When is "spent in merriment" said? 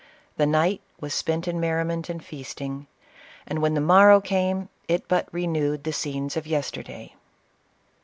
1.13-2.09